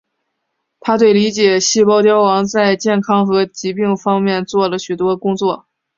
[0.79, 5.67] 他对理解细胞凋亡在健康和疾病方面做了许多工作。